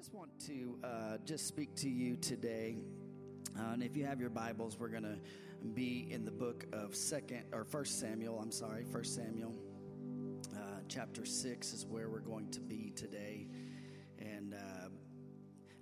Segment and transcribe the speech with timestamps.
[0.00, 2.78] just want to uh, just speak to you today.
[3.54, 5.18] Uh, and if you have your Bibles, we're going to
[5.74, 8.38] be in the book of Second or First Samuel.
[8.40, 9.52] I'm sorry, First Samuel,
[10.56, 13.46] uh, chapter six is where we're going to be today.
[14.18, 14.88] And uh,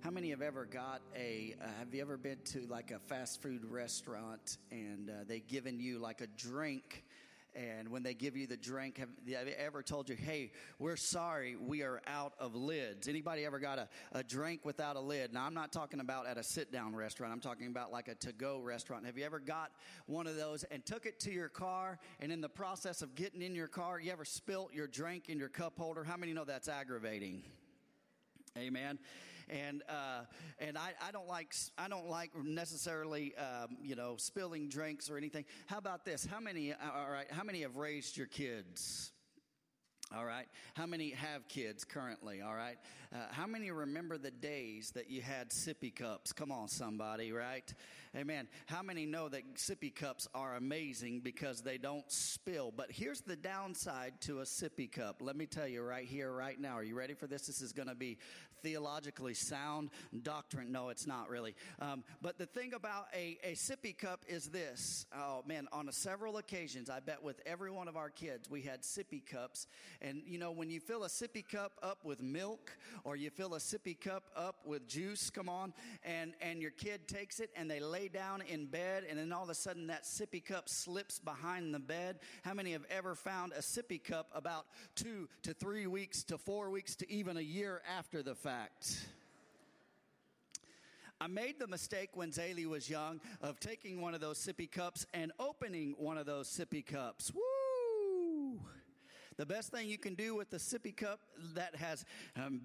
[0.01, 1.55] how many have ever got a?
[1.63, 5.79] Uh, have you ever been to like a fast food restaurant and uh, they given
[5.79, 7.05] you like a drink?
[7.55, 11.55] And when they give you the drink, have they ever told you, hey, we're sorry,
[11.55, 13.07] we are out of lids?
[13.07, 15.33] Anybody ever got a, a drink without a lid?
[15.33, 17.33] Now, I'm not talking about at a sit down restaurant.
[17.33, 19.05] I'm talking about like a to go restaurant.
[19.05, 19.71] Have you ever got
[20.05, 21.97] one of those and took it to your car?
[22.19, 25.39] And in the process of getting in your car, you ever spilt your drink in
[25.39, 26.03] your cup holder?
[26.03, 27.43] How many know that's aggravating?
[28.57, 28.99] Amen
[29.49, 30.21] and uh,
[30.59, 35.17] and I, I don't like I don't like necessarily um, you know spilling drinks or
[35.17, 35.45] anything.
[35.67, 36.25] How about this?
[36.25, 36.73] How many?
[36.73, 39.11] All right, how many have raised your kids?
[40.15, 40.47] All right.
[40.73, 42.41] How many have kids currently?
[42.41, 42.77] All right.
[43.13, 46.31] Uh, how many remember the days that you had sippy cups?
[46.31, 47.71] Come on, somebody, right?
[48.15, 48.47] Amen.
[48.65, 52.73] How many know that sippy cups are amazing because they don't spill?
[52.75, 55.17] But here's the downside to a sippy cup.
[55.21, 56.73] Let me tell you right here, right now.
[56.73, 57.45] Are you ready for this?
[57.45, 58.17] This is going to be
[58.61, 59.89] theologically sound
[60.23, 60.71] doctrine.
[60.71, 61.55] No, it's not really.
[61.79, 65.05] Um, but the thing about a, a sippy cup is this.
[65.15, 68.81] Oh, man, on several occasions, I bet with every one of our kids, we had
[68.81, 69.67] sippy cups.
[70.01, 72.71] And, you know, when you fill a sippy cup up with milk
[73.03, 75.73] or you fill a sippy cup up with juice, come on,
[76.03, 79.43] and, and your kid takes it and they lay down in bed and then all
[79.43, 82.19] of a sudden that sippy cup slips behind the bed.
[82.43, 86.69] How many have ever found a sippy cup about two to three weeks to four
[86.69, 88.48] weeks to even a year after the fact?
[88.49, 89.05] Fact.
[91.21, 95.05] I made the mistake when Zaylee was young of taking one of those sippy cups
[95.13, 97.31] and opening one of those sippy cups.
[97.31, 97.48] Woo!
[99.39, 101.21] The best thing you can do with the sippy cup
[101.53, 102.03] that has
[102.35, 102.59] um,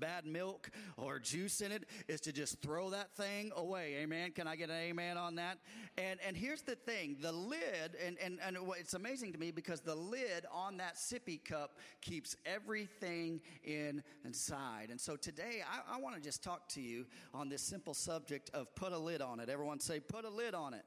[0.00, 3.98] bad milk or juice in it is to just throw that thing away.
[4.00, 4.32] Amen.
[4.32, 5.58] Can I get an amen on that?
[5.96, 9.80] And and here's the thing: the lid, and and and it's amazing to me because
[9.80, 14.88] the lid on that sippy cup keeps everything in inside.
[14.90, 18.50] And so today, I, I want to just talk to you on this simple subject
[18.54, 19.48] of put a lid on it.
[19.48, 20.84] Everyone say, put a lid on it.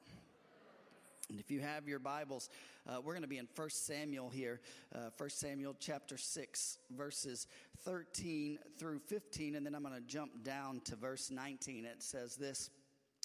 [1.31, 2.49] And if you have your Bibles,
[2.85, 4.59] uh, we're going to be in 1 Samuel here,
[4.93, 7.47] uh, 1 Samuel chapter 6, verses
[7.85, 11.85] 13 through 15, and then I'm going to jump down to verse 19.
[11.85, 12.69] It says this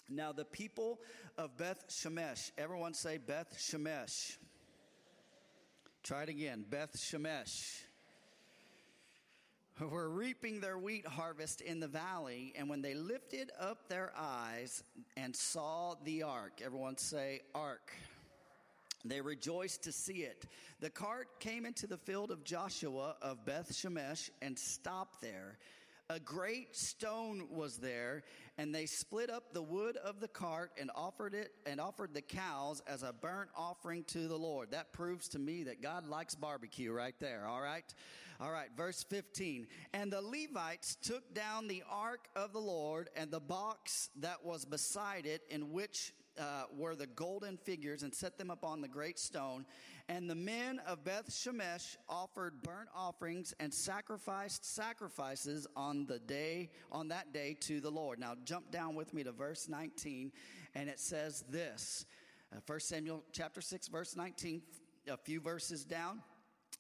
[0.09, 1.01] Now the people
[1.37, 4.37] of Beth Shemesh, everyone say Beth Shemesh.
[6.05, 7.86] Try it again, Beth Shemesh
[9.91, 14.83] were reaping their wheat harvest in the valley, and when they lifted up their eyes
[15.17, 17.93] and saw the ark, everyone say, Ark.
[19.05, 20.47] They rejoiced to see it.
[20.81, 25.59] The cart came into the field of Joshua of Beth Shemesh and stopped there.
[26.09, 28.23] A great stone was there,
[28.59, 32.23] and they split up the wood of the cart and offered it and offered the
[32.23, 34.71] cows as a burnt offering to the Lord.
[34.71, 37.45] That proves to me that God likes barbecue right there.
[37.49, 37.93] All right.
[38.41, 38.69] All right.
[38.77, 39.67] Verse 15.
[39.95, 44.65] And the Levites took down the ark of the Lord and the box that was
[44.65, 49.19] beside it in which uh, were the golden figures and set them upon the great
[49.19, 49.65] stone.
[50.09, 56.71] And the men of Beth Shemesh offered burnt offerings and sacrificed sacrifices on the day,
[56.93, 58.21] on that day to the Lord.
[58.21, 60.31] Now jump down with me to verse 19
[60.75, 62.07] and it says this.
[62.55, 64.63] Uh, 1 Samuel chapter 6 verse 19,
[65.09, 66.23] a few verses down.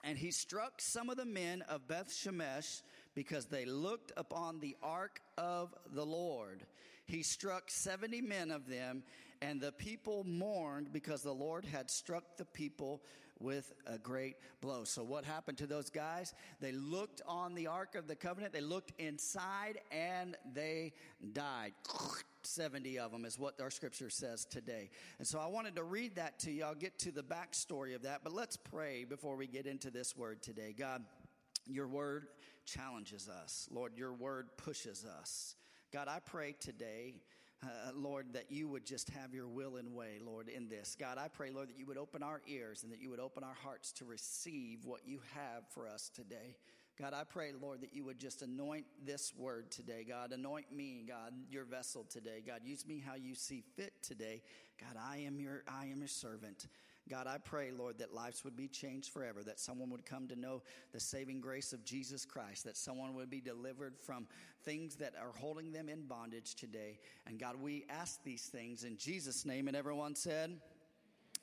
[0.05, 2.83] And he struck some of the men of Beth Shemesh
[3.15, 6.65] because they looked upon the ark of the Lord.
[7.07, 9.03] He struck 70 men of them
[9.43, 13.03] and the people mourned because the Lord had struck the people
[13.39, 14.85] with a great blow.
[14.85, 16.35] So, what happened to those guys?
[16.61, 20.93] They looked on the Ark of the Covenant, they looked inside, and they
[21.33, 21.73] died.
[22.43, 24.89] 70 of them is what our scripture says today.
[25.19, 26.63] And so I wanted to read that to you.
[26.63, 30.17] I'll get to the backstory of that, but let's pray before we get into this
[30.17, 30.73] word today.
[30.77, 31.05] God,
[31.67, 32.29] your word
[32.65, 33.69] challenges us.
[33.73, 35.57] Lord, your word pushes us.
[35.93, 37.15] God, I pray today
[37.63, 40.97] uh, Lord, that you would just have your will and way, Lord, in this.
[40.99, 43.43] God, I pray, Lord, that you would open our ears and that you would open
[43.43, 46.57] our hearts to receive what you have for us today.
[47.01, 50.05] God, I pray, Lord, that you would just anoint this word today.
[50.09, 52.43] God, anoint me, God, your vessel today.
[52.47, 54.43] God, use me how you see fit today.
[54.81, 56.69] God, I am your, I am your servant.
[57.09, 60.37] God, I pray, Lord, that lives would be changed forever, that someone would come to
[60.37, 60.63] know
[60.93, 64.27] the saving grace of Jesus Christ, that someone would be delivered from
[64.65, 66.99] things that are holding them in bondage today.
[67.27, 69.69] And God, we ask these things in Jesus' name.
[69.69, 70.59] And everyone said,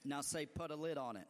[0.04, 1.27] now say, put a lid on it.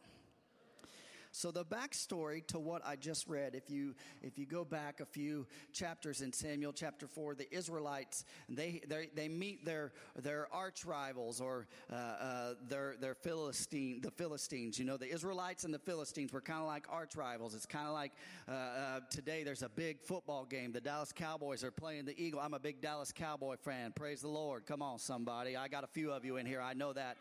[1.36, 5.04] So the backstory to what I just read, if you if you go back a
[5.04, 10.84] few chapters in Samuel chapter four, the Israelites they they, they meet their their arch
[10.84, 14.78] rivals or uh, uh, their their Philistine the Philistines.
[14.78, 17.52] You know, the Israelites and the Philistines were kind of like arch rivals.
[17.56, 18.12] It's kind of like
[18.48, 20.70] uh, uh, today there's a big football game.
[20.70, 22.38] The Dallas Cowboys are playing the Eagle.
[22.38, 23.90] I'm a big Dallas Cowboy fan.
[23.90, 24.66] Praise the Lord.
[24.66, 25.56] Come on, somebody.
[25.56, 26.60] I got a few of you in here.
[26.60, 27.16] I know that.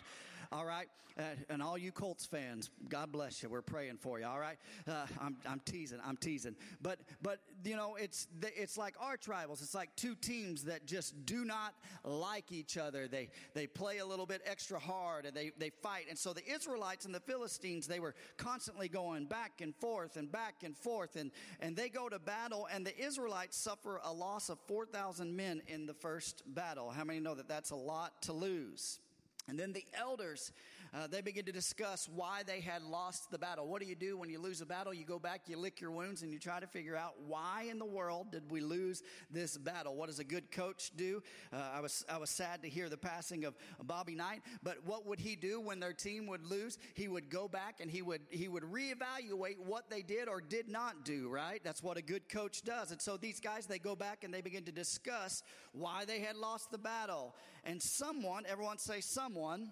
[0.54, 0.88] All right.
[1.18, 3.50] Uh, and all you Colts fans, God bless you.
[3.50, 4.26] We're praying for you.
[4.28, 4.58] All right.
[4.88, 5.98] Uh, I'm, I'm teasing.
[6.06, 6.56] I'm teasing.
[6.80, 9.64] But, but, you know, it's, it's like arch rivals.
[9.64, 11.74] It's like two teams that just do not
[12.04, 13.08] like each other.
[13.08, 16.06] They, they play a little bit extra hard and they, they fight.
[16.08, 20.32] And so the Israelites and the Philistines, they were constantly going back and forth and
[20.32, 21.16] back and forth.
[21.16, 25.64] And, and they go to battle and the Israelites suffer a loss of 4,000 men
[25.68, 26.92] in the first battle.
[26.92, 29.00] How many know that that's a lot to lose?
[29.48, 30.52] And then the elders,
[30.94, 33.68] uh, they begin to discuss why they had lost the battle.
[33.68, 34.94] What do you do when you lose a battle?
[34.94, 37.80] You go back, you lick your wounds, and you try to figure out why in
[37.80, 39.02] the world did we lose
[39.32, 39.96] this battle?
[39.96, 41.24] What does a good coach do?
[41.52, 45.08] Uh, I was I was sad to hear the passing of Bobby Knight, but what
[45.08, 46.78] would he do when their team would lose?
[46.94, 50.70] He would go back and he would he would reevaluate what they did or did
[50.70, 51.28] not do.
[51.28, 51.62] Right?
[51.64, 52.92] That's what a good coach does.
[52.92, 55.42] And so these guys they go back and they begin to discuss
[55.72, 57.36] why they had lost the battle.
[57.64, 59.72] And someone, everyone say someone,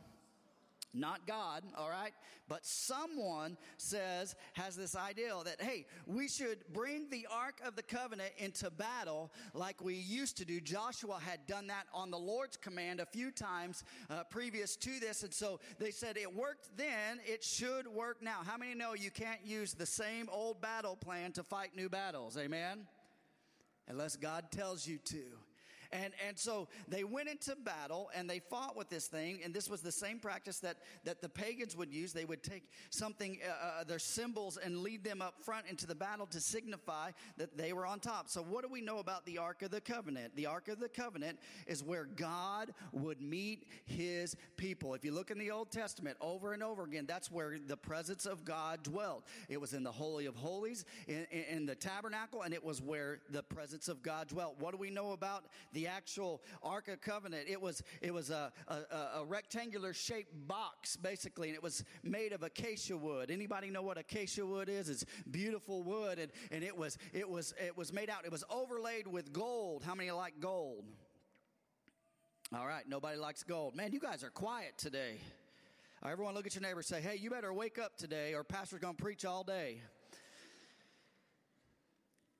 [0.93, 2.13] not God, all right?
[2.47, 7.83] But someone says, has this idea that, hey, we should bring the Ark of the
[7.83, 10.59] Covenant into battle like we used to do.
[10.59, 15.23] Joshua had done that on the Lord's command a few times uh, previous to this.
[15.23, 18.39] And so they said it worked then, it should work now.
[18.45, 22.38] How many know you can't use the same old battle plan to fight new battles?
[22.38, 22.88] Amen?
[23.88, 25.23] Unless God tells you to.
[25.93, 29.41] And, and so they went into battle and they fought with this thing.
[29.43, 32.13] And this was the same practice that, that the pagans would use.
[32.13, 35.95] They would take something, uh, uh, their symbols, and lead them up front into the
[35.95, 38.29] battle to signify that they were on top.
[38.29, 40.35] So, what do we know about the Ark of the Covenant?
[40.35, 44.93] The Ark of the Covenant is where God would meet his people.
[44.93, 48.25] If you look in the Old Testament over and over again, that's where the presence
[48.25, 49.25] of God dwelt.
[49.49, 53.19] It was in the Holy of Holies, in, in the tabernacle, and it was where
[53.29, 54.55] the presence of God dwelt.
[54.59, 57.48] What do we know about the the actual Ark of Covenant.
[57.48, 58.75] It was, it was a, a,
[59.19, 63.31] a rectangular shaped box, basically, and it was made of acacia wood.
[63.31, 64.89] Anybody know what acacia wood is?
[64.89, 68.44] It's beautiful wood, and, and it, was, it, was, it was made out, it was
[68.50, 69.83] overlaid with gold.
[69.83, 70.86] How many like gold?
[72.56, 73.75] All right, nobody likes gold.
[73.75, 75.19] Man, you guys are quiet today.
[76.06, 78.95] everyone look at your neighbor say, hey, you better wake up today, or Pastor's going
[78.95, 79.81] to preach all day.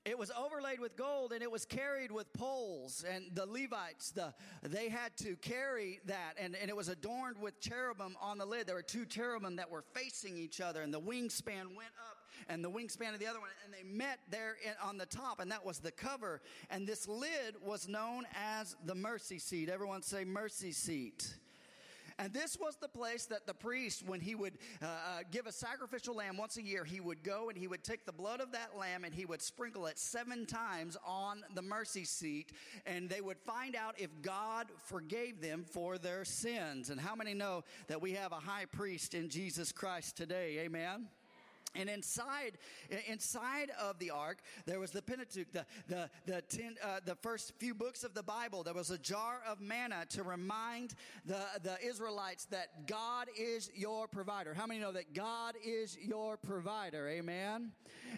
[0.03, 3.06] It was overlaid with gold and it was carried with poles.
[3.07, 4.33] And the Levites, the,
[4.63, 6.33] they had to carry that.
[6.39, 8.65] And, and it was adorned with cherubim on the lid.
[8.65, 10.81] There were two cherubim that were facing each other.
[10.81, 12.18] And the wingspan went up
[12.50, 13.50] and the wingspan of the other one.
[13.63, 15.39] And they met there in, on the top.
[15.39, 16.42] And that was the cover.
[16.71, 19.69] And this lid was known as the mercy seat.
[19.69, 21.36] Everyone say mercy seat.
[22.19, 25.52] And this was the place that the priest, when he would uh, uh, give a
[25.52, 28.52] sacrificial lamb once a year, he would go and he would take the blood of
[28.52, 32.52] that lamb and he would sprinkle it seven times on the mercy seat.
[32.86, 36.90] And they would find out if God forgave them for their sins.
[36.90, 40.60] And how many know that we have a high priest in Jesus Christ today?
[40.60, 41.08] Amen.
[41.74, 42.58] And inside,
[43.08, 47.54] inside of the ark, there was the Pentateuch, the the the, ten, uh, the first
[47.60, 48.64] few books of the Bible.
[48.64, 54.08] There was a jar of manna to remind the the Israelites that God is your
[54.08, 54.54] provider.
[54.54, 57.08] How many know that God is your provider?
[57.08, 57.72] Amen.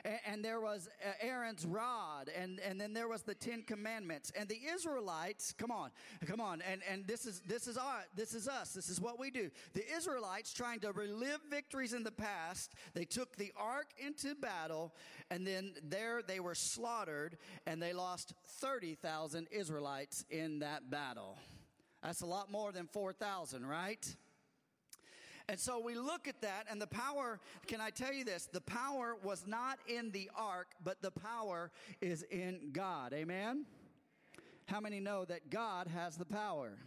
[0.03, 4.31] And, and there was uh, Aaron's rod, and and then there was the Ten Commandments.
[4.36, 5.91] And the Israelites, come on,
[6.25, 8.74] come on, and and this is this is our this is us.
[8.74, 9.51] This is what we do.
[9.74, 12.74] The Israelites trying to relive victories in the past.
[12.93, 14.93] They took the the ark into battle,
[15.29, 21.38] and then there they were slaughtered, and they lost 30,000 Israelites in that battle.
[22.01, 24.15] That's a lot more than 4,000, right?
[25.50, 28.45] And so we look at that, and the power, can I tell you this?
[28.45, 31.69] The power was not in the ark, but the power
[32.00, 33.12] is in God.
[33.12, 33.65] Amen?
[34.67, 36.77] How many know that God has the power?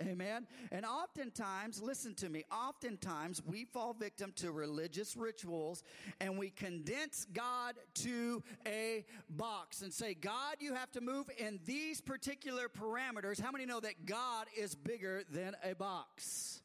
[0.00, 0.46] Amen.
[0.70, 5.82] And oftentimes, listen to me, oftentimes we fall victim to religious rituals
[6.20, 11.58] and we condense God to a box and say, God, you have to move in
[11.66, 13.40] these particular parameters.
[13.40, 16.62] How many know that God is bigger than a box?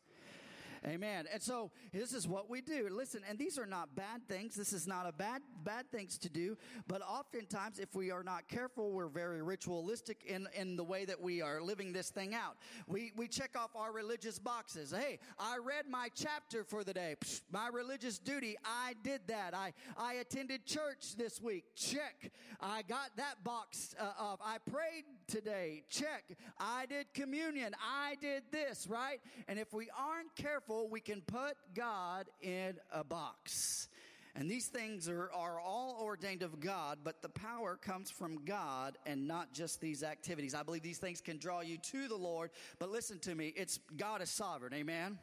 [0.85, 1.25] Amen.
[1.31, 2.89] And so this is what we do.
[2.91, 4.55] Listen, and these are not bad things.
[4.55, 6.57] This is not a bad bad things to do.
[6.87, 11.21] But oftentimes, if we are not careful, we're very ritualistic in, in the way that
[11.21, 12.57] we are living this thing out.
[12.85, 14.91] We we check off our religious boxes.
[14.91, 17.15] Hey, I read my chapter for the day.
[17.23, 19.53] Psh, my religious duty, I did that.
[19.53, 21.63] I I attended church this week.
[21.75, 22.31] Check.
[22.59, 24.39] I got that box uh, off.
[24.43, 25.83] I prayed today.
[25.89, 26.23] Check.
[26.59, 27.73] I did communion.
[27.81, 29.19] I did this, right?
[29.47, 33.89] And if we aren't careful, we can put God in a box.
[34.35, 38.97] And these things are, are all ordained of God, but the power comes from God
[39.07, 40.53] and not just these activities.
[40.53, 43.79] I believe these things can draw you to the Lord, but listen to me, it's
[43.97, 44.73] God is sovereign.
[44.73, 45.17] Amen.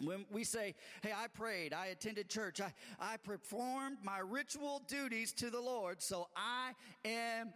[0.00, 5.32] When we say, Hey, I prayed, I attended church, I, I performed my ritual duties
[5.34, 6.72] to the Lord, so I
[7.04, 7.52] am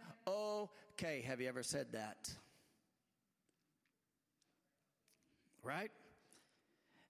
[0.99, 1.21] okay.
[1.21, 2.29] Have you ever said that?
[5.63, 5.91] Right?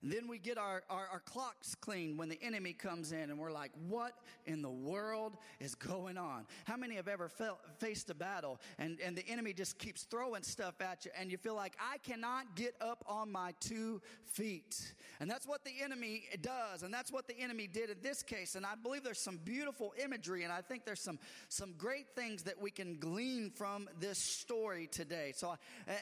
[0.02, 3.38] And then we get our, our, our, clocks cleaned when the enemy comes in and
[3.38, 4.14] we're like, what
[4.46, 6.46] in the world is going on?
[6.64, 10.42] How many have ever felt, faced a battle and, and the enemy just keeps throwing
[10.42, 14.94] stuff at you and you feel like, I cannot get up on my two feet?
[15.20, 16.82] And that's what the enemy does.
[16.82, 18.54] And that's what the enemy did in this case.
[18.54, 21.18] And I believe there's some beautiful imagery and I think there's some,
[21.50, 25.32] some great things that we can glean from this story today.
[25.36, 25.56] So,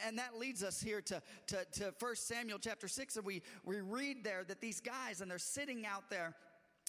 [0.07, 3.81] and that leads us here to, to, to 1 Samuel chapter 6 and we, we
[3.81, 6.35] read there that these guys, and they're sitting out there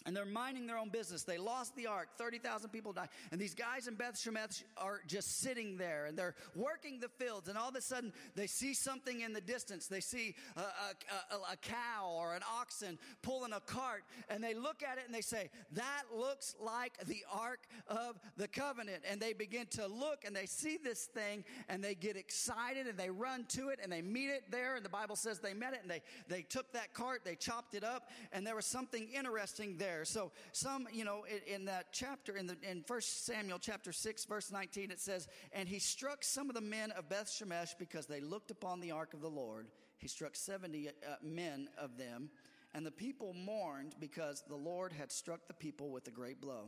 [0.06, 1.24] and they're minding their own business.
[1.24, 2.10] They lost the ark.
[2.18, 3.10] 30,000 people died.
[3.32, 7.50] And these guys in Beth Shemesh are just sitting there and they're working the fields.
[7.50, 9.88] And all of a sudden, they see something in the distance.
[9.88, 14.04] They see a, a, a, cow or an oxen pulling a cart.
[14.30, 18.48] And they look at it and they say, That looks like the ark of the
[18.48, 19.04] covenant.
[19.10, 22.98] And they begin to look and they see this thing and they get excited and
[22.98, 24.78] they run to it and they meet it there.
[24.78, 27.74] And the Bible says they met it and they, they took that cart, they chopped
[27.74, 30.06] it up, and there was something interesting there there.
[30.06, 34.26] So some, you know, in, in that chapter, in the in First Samuel chapter six,
[34.26, 38.06] verse nineteen, it says, "And he struck some of the men of Beth Shemesh because
[38.06, 39.68] they looked upon the ark of the Lord.
[39.98, 42.30] He struck seventy uh, men of them."
[42.76, 46.68] And the people mourned because the Lord had struck the people with a great blow.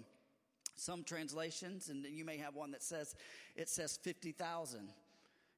[0.76, 3.14] Some translations, and you may have one that says,
[3.56, 4.90] it says 50,000.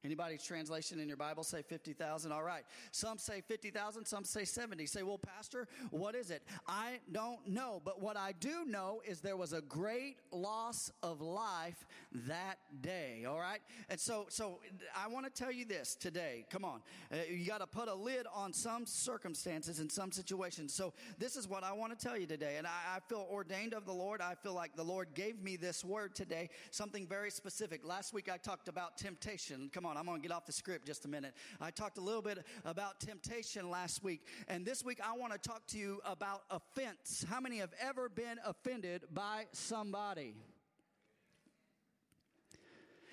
[0.04, 2.30] Anybody's translation in your Bible say 50,000?
[2.30, 2.64] All right.
[2.90, 4.84] Some say 50,000, some say 70.
[4.84, 6.42] Say, well, Pastor, what is it?
[6.68, 7.80] I don't know.
[7.82, 11.86] But what I do know is there was a great loss of life
[12.26, 13.24] that day.
[13.26, 13.60] All right.
[13.88, 14.60] And so, so
[14.94, 16.44] I want to tell you this today.
[16.50, 16.82] Come on.
[17.10, 20.74] Uh, you got to put a lid on some circumstances and some situations.
[20.74, 22.56] So this is what I want to tell you today.
[22.58, 24.20] And I, I feel ordained of the Lord.
[24.20, 27.86] I feel like the Lord gave me this word today, something very specific.
[27.86, 29.70] Last week I talked about temptation.
[29.72, 31.34] Come on on, I'm going to get off the script just a minute.
[31.60, 35.38] I talked a little bit about temptation last week, and this week I want to
[35.38, 37.24] talk to you about offense.
[37.28, 40.34] How many have ever been offended by somebody?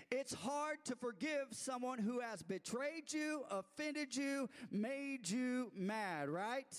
[0.09, 6.77] It's hard to forgive someone who has betrayed you, offended you, made you mad, right?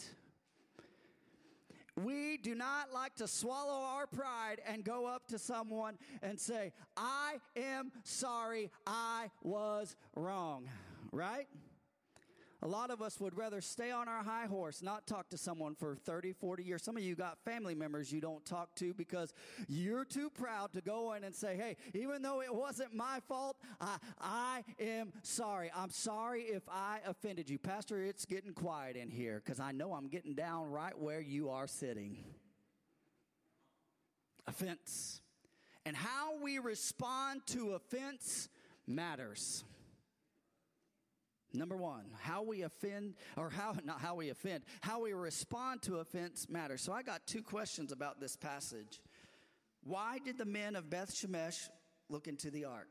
[1.96, 6.72] We do not like to swallow our pride and go up to someone and say,
[6.96, 10.68] I am sorry, I was wrong,
[11.12, 11.48] right?
[12.64, 15.74] A lot of us would rather stay on our high horse, not talk to someone
[15.74, 16.84] for 30, 40 years.
[16.84, 19.34] Some of you got family members you don't talk to because
[19.68, 23.56] you're too proud to go in and say, hey, even though it wasn't my fault,
[23.80, 25.72] I, I am sorry.
[25.74, 27.58] I'm sorry if I offended you.
[27.58, 31.50] Pastor, it's getting quiet in here because I know I'm getting down right where you
[31.50, 32.18] are sitting.
[34.46, 35.20] Offense.
[35.84, 38.48] And how we respond to offense
[38.86, 39.64] matters.
[41.54, 45.96] Number one, how we offend, or how, not how we offend, how we respond to
[45.96, 46.80] offense matters.
[46.80, 49.00] So I got two questions about this passage.
[49.84, 51.68] Why did the men of Beth Shemesh
[52.08, 52.90] look into the ark?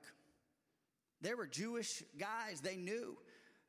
[1.21, 3.17] They were Jewish guys, they knew.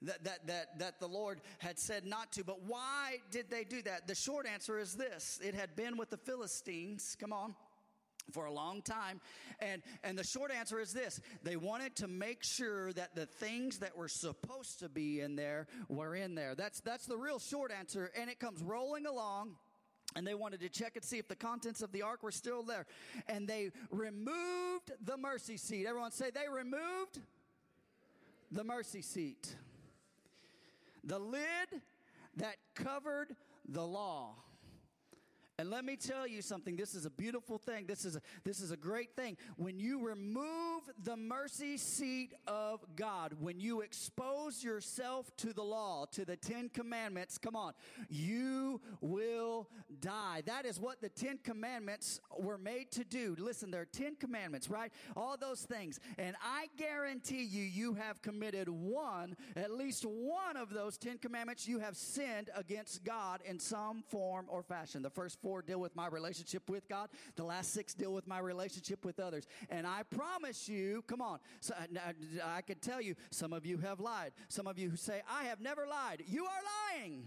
[0.04, 2.42] That, that, that, that the Lord had said not to.
[2.42, 4.08] But why did they do that?
[4.08, 7.16] The short answer is this it had been with the Philistines.
[7.20, 7.54] Come on
[8.30, 9.20] for a long time.
[9.60, 13.78] And, and the short answer is this they wanted to make sure that the things
[13.78, 16.54] that were supposed to be in there were in there.
[16.54, 18.10] That's, that's the real short answer.
[18.18, 19.56] And it comes rolling along.
[20.14, 22.62] And they wanted to check and see if the contents of the ark were still
[22.62, 22.84] there.
[23.28, 25.86] And they removed the mercy seat.
[25.86, 27.18] Everyone say they removed
[28.50, 29.54] the mercy seat.
[31.04, 31.80] The lid
[32.36, 33.34] that covered
[33.66, 34.34] the law
[35.62, 36.74] And let me tell you something.
[36.74, 37.86] This is a beautiful thing.
[37.86, 39.36] This is a, this is a great thing.
[39.54, 46.06] When you remove the mercy seat of God, when you expose yourself to the law,
[46.14, 47.74] to the Ten Commandments, come on,
[48.08, 49.68] you will
[50.00, 50.42] die.
[50.46, 53.36] That is what the Ten Commandments were made to do.
[53.38, 54.90] Listen, there are Ten Commandments, right?
[55.16, 56.00] All those things.
[56.18, 61.68] And I guarantee you, you have committed one, at least one of those Ten Commandments,
[61.68, 65.02] you have sinned against God in some form or fashion.
[65.02, 68.38] The first four deal with my relationship with God, the last six deal with my
[68.38, 69.46] relationship with others.
[69.68, 71.98] And I promise you, come on, so uh,
[72.42, 74.32] I, I could tell you, some of you have lied.
[74.48, 76.22] Some of you who say, I have never lied.
[76.26, 77.24] You are lying.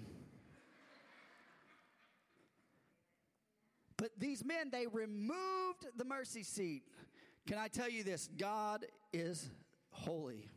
[3.95, 6.81] But these men, they removed the mercy seat.
[7.45, 8.27] Can I tell you this?
[8.39, 9.51] God is
[9.91, 10.49] holy.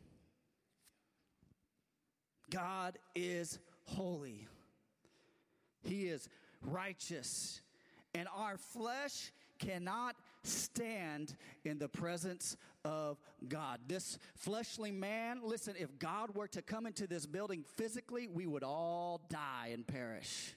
[2.49, 4.47] God is holy.
[5.83, 6.27] He is
[6.61, 7.61] righteous.
[8.15, 11.35] And our flesh cannot stand
[11.65, 13.79] in the presence of God.
[13.87, 18.63] This fleshly man, listen, if God were to come into this building physically, we would
[18.63, 20.55] all die and perish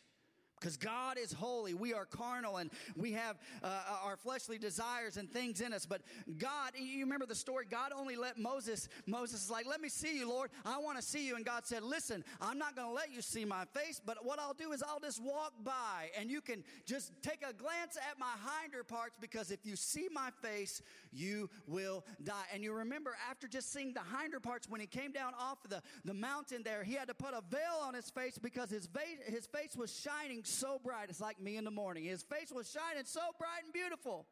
[0.62, 1.74] because God is holy.
[1.74, 5.86] We are carnal and we have uh, our fleshly desires and things in us.
[5.86, 6.02] But
[6.38, 7.66] God, you remember the story?
[7.68, 10.50] God only let Moses, Moses is like, let me see you, Lord.
[10.64, 11.34] I want to see you.
[11.34, 14.38] And God said, listen, I'm not going to let you see my face, but what
[14.38, 18.18] I'll do is I'll just walk by and you can just take a glance at
[18.20, 20.80] my hinder parts because if you see my face,
[21.12, 22.44] you will die.
[22.54, 25.82] And you remember after just seeing the hinder parts, when he came down off the,
[26.04, 29.00] the mountain there, he had to put a veil on his face because his, va-
[29.26, 31.08] his face was shining so bright.
[31.08, 32.04] It's like me in the morning.
[32.04, 34.26] His face was shining so bright and beautiful.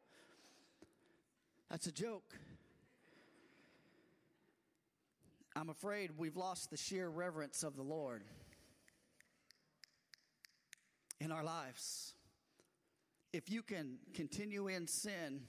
[1.69, 2.35] That's a joke.
[5.55, 8.23] I'm afraid we've lost the sheer reverence of the Lord
[11.19, 12.13] in our lives.
[13.33, 15.41] If you can continue in sin,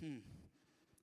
[0.00, 0.18] hmm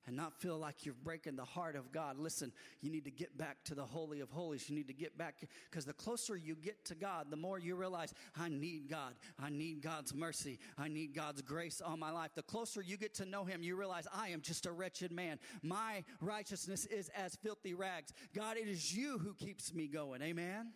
[0.05, 2.17] and not feel like you're breaking the heart of God.
[2.17, 4.69] Listen, you need to get back to the Holy of Holies.
[4.69, 5.35] You need to get back
[5.69, 9.13] because the closer you get to God, the more you realize, I need God.
[9.41, 10.59] I need God's mercy.
[10.77, 12.31] I need God's grace on my life.
[12.35, 15.39] The closer you get to know Him, you realize, I am just a wretched man.
[15.61, 18.13] My righteousness is as filthy rags.
[18.33, 20.21] God, it is you who keeps me going.
[20.21, 20.71] Amen.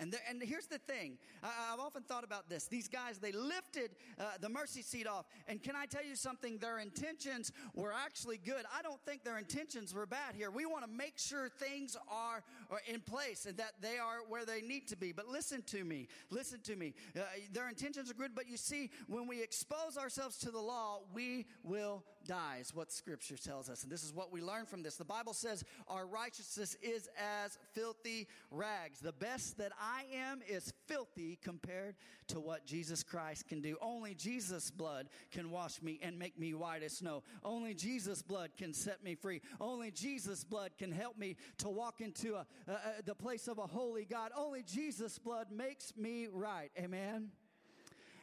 [0.00, 2.64] And, there, and here's the thing I, have often thought about this.
[2.64, 5.26] These guys, they lifted uh, the mercy seat off.
[5.46, 6.56] And can I tell you something?
[6.56, 8.64] Their intentions were actually good.
[8.76, 10.50] I don't think their intentions were bad here.
[10.50, 14.46] We want to make sure things are, are in place and that they are where
[14.46, 15.12] they need to be.
[15.12, 16.08] But listen to me.
[16.30, 16.94] Listen to me.
[17.14, 17.20] Uh,
[17.52, 21.44] their intentions are good, but you see, when we expose ourselves to the law, we
[21.62, 23.82] will die, is what Scripture tells us.
[23.82, 24.94] And this is what we learn from this.
[24.94, 27.08] The Bible says our righteousness is
[27.42, 29.00] as filthy rags.
[29.00, 31.96] The best that I am is filthy compared
[32.28, 33.76] to what Jesus Christ can do.
[33.82, 37.24] Only Jesus' blood can wash me and make me white as snow.
[37.42, 39.40] Only Jesus' blood can set me free.
[39.60, 43.58] Only Jesus' blood can help me to walk into a, a, a, the place of
[43.58, 44.30] a holy God.
[44.38, 46.70] Only Jesus' blood makes me right.
[46.78, 47.30] Amen.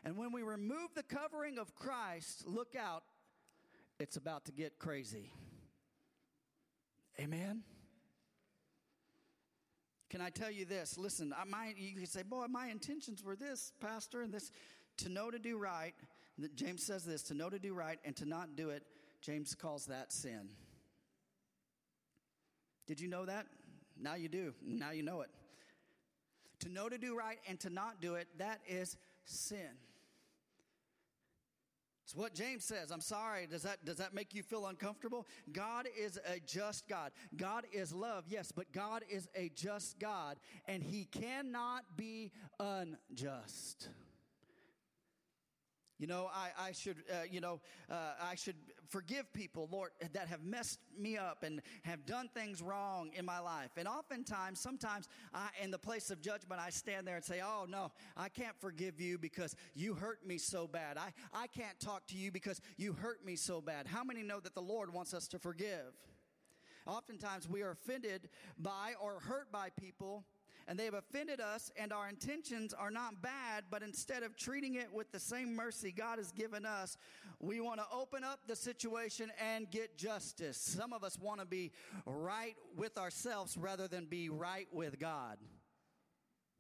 [0.06, 3.04] And when we remove the covering of Christ, look out
[4.00, 5.32] it's about to get crazy.
[7.20, 7.64] Amen?
[10.10, 10.98] Can I tell you this?
[10.98, 14.52] Listen, I might, you can say, boy, my intentions were this, Pastor, and this
[14.98, 15.94] to know to do right.
[16.56, 18.84] James says this to know to do right and to not do it,
[19.22, 20.50] James calls that sin.
[22.86, 23.48] Did you know that?
[24.00, 24.54] Now you do.
[24.62, 25.30] Now you know it.
[26.60, 29.76] To know to do right and to not do it, that is sin.
[32.08, 32.90] It's what James says.
[32.90, 33.48] I'm sorry.
[33.48, 35.28] Does that, does that make you feel uncomfortable?
[35.52, 37.12] God is a just God.
[37.36, 40.38] God is love, yes, but God is a just God,
[40.70, 43.90] and He cannot be unjust.
[46.00, 48.56] You know, I, I should, uh, you know, uh, I should
[48.90, 53.40] forgive people, Lord, that have messed me up and have done things wrong in my
[53.40, 53.72] life.
[53.78, 57.66] And oftentimes, sometimes, I, in the place of judgment, I stand there and say, "Oh
[57.68, 60.98] no, I can't forgive you because you hurt me so bad.
[60.98, 64.40] I, I can't talk to you because you hurt me so bad." How many know
[64.40, 65.94] that the Lord wants us to forgive?
[66.86, 70.26] Oftentimes, we are offended by or hurt by people
[70.68, 74.76] and they have offended us, and our intentions are not bad, but instead of treating
[74.76, 76.98] it with the same mercy God has given us,
[77.40, 80.58] we want to open up the situation and get justice.
[80.58, 81.72] Some of us want to be
[82.06, 85.38] right with ourselves rather than be right with God.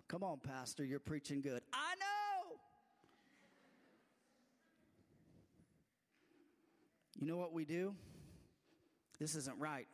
[0.07, 1.61] Come on, Pastor, you're preaching good.
[1.73, 2.55] I know.
[7.19, 7.93] You know what we do?
[9.19, 9.87] This isn't right.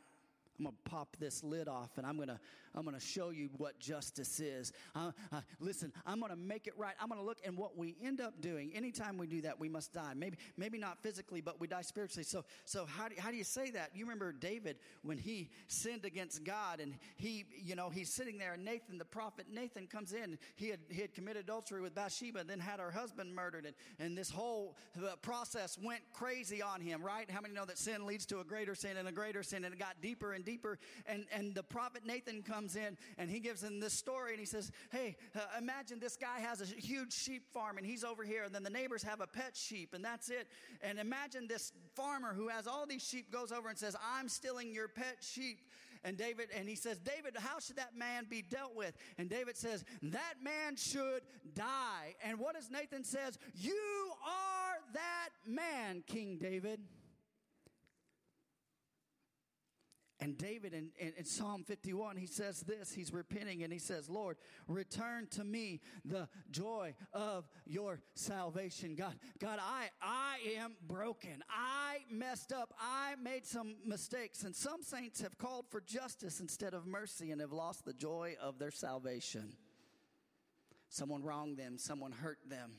[0.59, 2.39] I'm going to pop this lid off and I'm going to
[2.75, 4.71] I'm going to show you what justice is.
[4.95, 6.95] Uh, uh, listen, I'm going to make it right.
[6.99, 8.71] I'm going to look and what we end up doing.
[8.75, 10.13] Anytime we do that, we must die.
[10.15, 12.23] Maybe maybe not physically, but we die spiritually.
[12.23, 13.91] So so how do, how do you say that?
[13.93, 18.53] You remember David when he sinned against God and he you know he's sitting there
[18.53, 20.37] and Nathan the prophet Nathan comes in.
[20.55, 24.17] He had he had committed adultery with Bathsheba, then had her husband murdered, and and
[24.17, 24.75] this whole
[25.21, 27.03] process went crazy on him.
[27.03, 27.29] Right?
[27.29, 29.73] How many know that sin leads to a greater sin and a greater sin, and
[29.73, 30.79] it got deeper and deeper.
[31.05, 34.39] And and the prophet Nathan comes comes in and he gives him this story and
[34.39, 38.23] he says, Hey, uh, imagine this guy has a huge sheep farm and he's over
[38.23, 40.47] here, and then the neighbors have a pet sheep, and that's it.
[40.81, 44.73] And imagine this farmer who has all these sheep goes over and says, I'm stealing
[44.73, 45.59] your pet sheep.
[46.05, 48.93] And David, and he says, David, how should that man be dealt with?
[49.17, 51.21] And David says, that man should
[51.55, 52.15] die.
[52.21, 53.39] And what does Nathan says?
[53.55, 53.79] You
[54.25, 56.81] are that man, King David.
[60.23, 62.93] And David in, in, in, Psalm 51, he says this.
[62.93, 64.37] He's repenting and he says, Lord,
[64.69, 68.95] return to me the joy of your salvation.
[68.95, 71.43] God, God, I, I am broken.
[71.49, 72.73] I messed up.
[72.79, 74.43] I made some mistakes.
[74.43, 78.37] And some saints have called for justice instead of mercy and have lost the joy
[78.41, 79.57] of their salvation.
[80.87, 82.71] Someone wronged them, someone hurt them.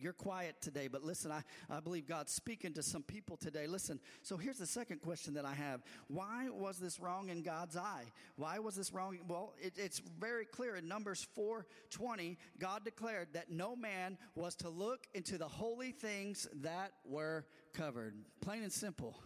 [0.00, 3.66] You're quiet today, but listen, I, I believe God's speaking to some people today.
[3.66, 5.82] Listen, so here's the second question that I have.
[6.08, 8.04] Why was this wrong in God's eye?
[8.36, 9.18] Why was this wrong?
[9.28, 14.68] Well, it, it's very clear in Numbers 4:20, God declared that no man was to
[14.68, 18.14] look into the holy things that were covered.
[18.40, 19.18] Plain and simple.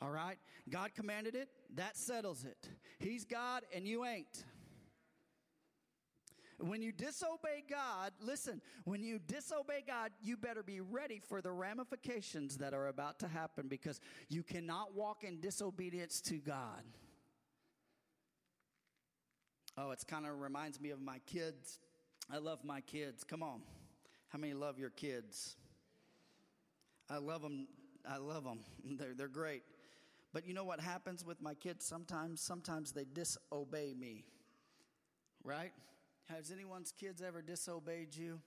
[0.00, 0.36] All right?
[0.68, 2.68] God commanded it, that settles it.
[2.98, 4.44] He's God and you ain't.
[6.58, 11.52] When you disobey God, listen, when you disobey God, you better be ready for the
[11.52, 16.82] ramifications that are about to happen because you cannot walk in disobedience to God.
[19.76, 21.78] Oh, it's kind of reminds me of my kids.
[22.32, 23.22] I love my kids.
[23.22, 23.60] Come on.
[24.28, 25.56] How many love your kids?
[27.10, 27.68] I love them.
[28.08, 28.60] I love them.
[28.98, 29.62] They're, they're great.
[30.32, 32.40] But you know what happens with my kids sometimes?
[32.40, 34.24] Sometimes they disobey me.
[35.44, 35.72] Right?
[36.26, 38.40] Has anyone's kids ever disobeyed you?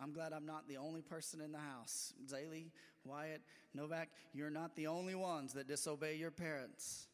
[0.00, 2.14] I'm glad I'm not the only person in the house.
[2.26, 2.70] Zaylee,
[3.04, 3.42] Wyatt,
[3.74, 7.06] Novak, you're not the only ones that disobey your parents.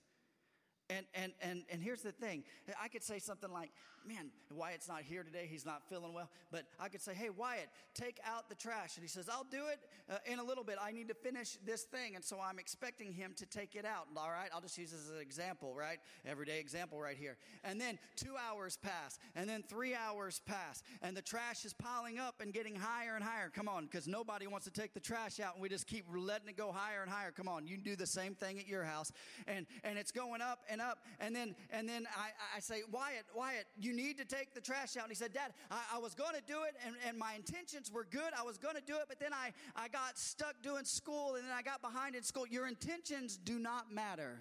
[0.89, 2.45] And, and, and, and here's the thing
[2.81, 3.71] I could say something like,
[4.07, 5.49] man, Wyatt's not here today.
[5.51, 6.31] He's not feeling well.
[6.51, 8.97] But I could say, hey, Wyatt, take out the trash.
[8.97, 10.77] And he says, I'll do it uh, in a little bit.
[10.81, 12.15] I need to finish this thing.
[12.15, 14.07] And so I'm expecting him to take it out.
[14.17, 14.49] All right.
[14.55, 15.99] I'll just use this as an example, right?
[16.25, 17.37] Everyday example right here.
[17.65, 19.19] And then two hours pass.
[19.35, 20.83] And then three hours pass.
[21.03, 23.51] And the trash is piling up and getting higher and higher.
[23.51, 25.55] Come on, because nobody wants to take the trash out.
[25.55, 27.33] And we just keep letting it go higher and higher.
[27.33, 27.67] Come on.
[27.67, 29.11] You do the same thing at your house.
[29.47, 30.99] And, and it's going up and up.
[31.19, 34.97] And then, and then I, I say, Wyatt, Wyatt, you need to take the trash
[34.97, 35.05] out.
[35.05, 37.91] And he said, Dad, I, I was going to do it and, and my intentions
[37.91, 38.33] were good.
[38.39, 41.45] I was going to do it, but then I, I got stuck doing school and
[41.45, 42.47] then I got behind in school.
[42.47, 44.39] Your intentions do not matter.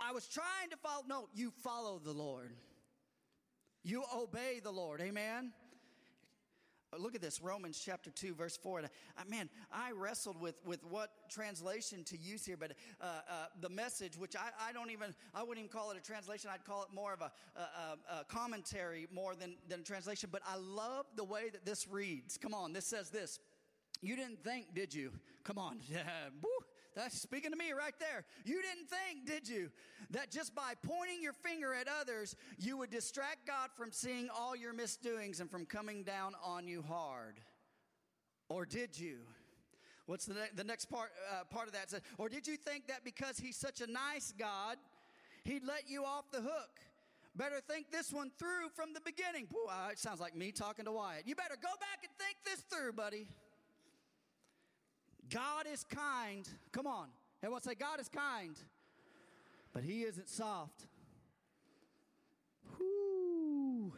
[0.00, 1.02] I was trying to follow.
[1.08, 2.52] No, you follow the Lord.
[3.82, 5.00] You obey the Lord.
[5.00, 5.52] Amen.
[6.96, 8.78] Look at this, Romans chapter 2, verse 4.
[8.78, 13.46] And I, man, I wrestled with, with what translation to use here, but uh, uh,
[13.60, 16.50] the message, which I, I don't even, I wouldn't even call it a translation.
[16.52, 20.30] I'd call it more of a, a, a commentary more than, than a translation.
[20.32, 22.38] But I love the way that this reads.
[22.38, 23.38] Come on, this says this.
[24.00, 25.12] You didn't think, did you?
[25.44, 25.78] Come on.
[26.98, 28.24] That's speaking to me right there.
[28.44, 29.70] You didn't think, did you,
[30.10, 34.56] that just by pointing your finger at others, you would distract God from seeing all
[34.56, 37.38] your misdoings and from coming down on you hard?
[38.48, 39.18] Or did you?
[40.06, 41.94] What's the, ne- the next part, uh, part of that?
[42.18, 44.76] Or did you think that because he's such a nice God,
[45.44, 46.80] he'd let you off the hook?
[47.36, 49.46] Better think this one through from the beginning.
[49.46, 51.28] Boy, it sounds like me talking to Wyatt.
[51.28, 53.28] You better go back and think this through, buddy.
[55.30, 56.48] God is kind.
[56.72, 57.08] Come on.
[57.42, 58.56] Everyone say, God is kind,
[59.72, 60.86] but He isn't soft.
[62.78, 63.92] Whoo.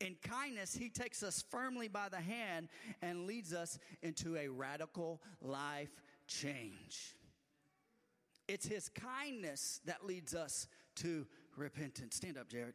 [0.00, 2.68] In kindness, He takes us firmly by the hand
[3.02, 7.16] and leads us into a radical life change.
[8.46, 11.26] It's His kindness that leads us to
[11.56, 12.16] repentance.
[12.16, 12.74] Stand up, Jared.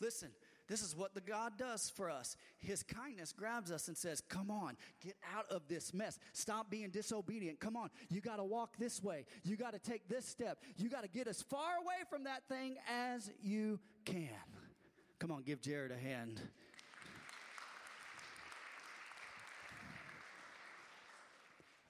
[0.00, 0.30] Listen,
[0.68, 2.36] this is what the God does for us.
[2.58, 6.18] His kindness grabs us and says, Come on, get out of this mess.
[6.32, 7.60] Stop being disobedient.
[7.60, 9.24] Come on, you got to walk this way.
[9.44, 10.58] You got to take this step.
[10.76, 14.28] You got to get as far away from that thing as you can.
[15.18, 16.40] Come on, give Jared a hand.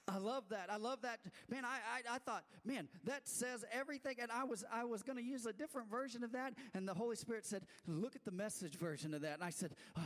[0.09, 0.69] I love that.
[0.71, 1.19] I love that.
[1.51, 4.16] Man, I, I, I thought, man, that says everything.
[4.21, 6.55] And I was I was going to use a different version of that.
[6.75, 9.35] And the Holy Spirit said, look at the message version of that.
[9.35, 10.01] And I said, uh,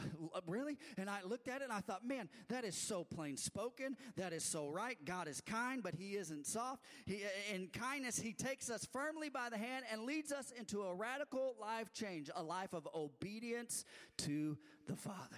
[0.46, 0.78] really?
[0.96, 3.96] And I looked at it and I thought, man, that is so plain spoken.
[4.16, 4.96] That is so right.
[5.04, 6.82] God is kind, but he isn't soft.
[7.04, 10.94] He, in kindness, he takes us firmly by the hand and leads us into a
[10.94, 13.84] radical life change, a life of obedience
[14.18, 15.36] to the Father.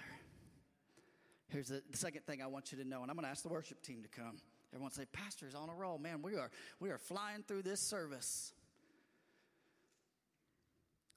[1.49, 3.49] Here's the second thing I want you to know, and I'm going to ask the
[3.49, 4.37] worship team to come.
[4.73, 5.99] Everyone say, Pastor's on a roll.
[5.99, 8.51] Man, we are, we are flying through this service.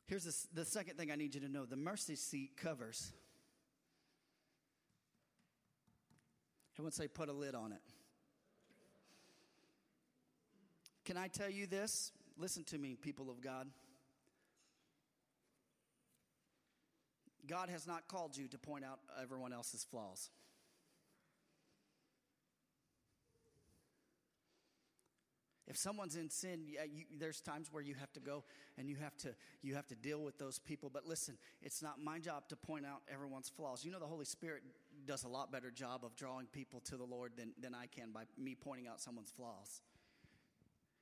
[0.06, 3.12] Here's the, the second thing I need you to know the mercy seat covers.
[6.74, 7.80] Everyone say, put a lid on it.
[11.06, 12.12] Can I tell you this?
[12.36, 13.68] Listen to me, people of God.
[17.48, 20.30] God has not called you to point out everyone else's flaws.
[25.68, 28.44] If someone's in sin, yeah, you, there's times where you have to go
[28.78, 30.90] and you have to you have to deal with those people.
[30.92, 33.84] But listen, it's not my job to point out everyone's flaws.
[33.84, 34.62] You know, the Holy Spirit
[35.06, 38.12] does a lot better job of drawing people to the Lord than, than I can
[38.12, 39.80] by me pointing out someone's flaws.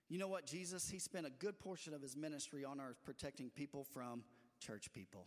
[0.08, 0.88] You know what, Jesus?
[0.88, 4.22] He spent a good portion of his ministry on earth protecting people from
[4.60, 5.26] church people.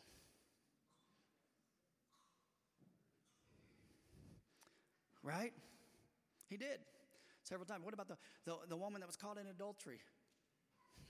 [5.23, 5.53] Right?
[6.47, 6.79] He did
[7.47, 7.83] several times.
[7.83, 9.99] What about the, the, the woman that was caught in adultery?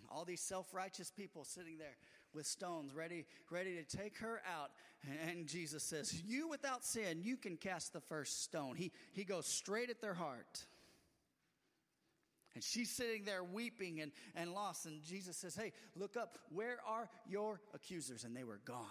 [0.10, 1.98] All these self righteous people sitting there
[2.34, 4.72] with stones ready, ready to take her out.
[5.28, 8.76] And Jesus says, You without sin, you can cast the first stone.
[8.76, 10.66] He, he goes straight at their heart.
[12.56, 14.86] And she's sitting there weeping and, and lost.
[14.86, 16.38] And Jesus says, Hey, look up.
[16.52, 18.24] Where are your accusers?
[18.24, 18.86] And they were gone.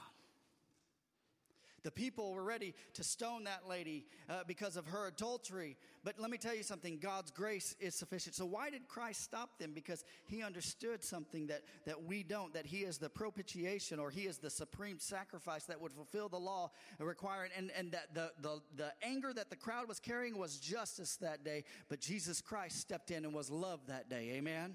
[1.87, 5.77] The people were ready to stone that lady uh, because of her adultery.
[6.03, 8.35] But let me tell you something God's grace is sufficient.
[8.35, 9.71] So, why did Christ stop them?
[9.73, 14.23] Because he understood something that, that we don't, that he is the propitiation or he
[14.23, 17.53] is the supreme sacrifice that would fulfill the law required.
[17.57, 21.45] And, and that the, the, the anger that the crowd was carrying was justice that
[21.45, 21.63] day.
[21.89, 24.33] But Jesus Christ stepped in and was love that day.
[24.35, 24.75] Amen?